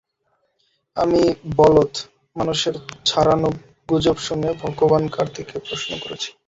[0.97, 1.21] আমি
[1.57, 1.93] বলদ,
[2.35, 2.75] মানুষের
[3.05, 3.49] ছাড়ানো
[3.89, 6.29] গুজব শুনে ভগবান কার্তিকে প্রশ্ন করেছি।